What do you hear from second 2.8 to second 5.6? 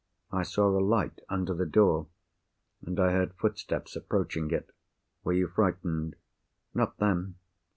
and I heard footsteps approaching it." "Were you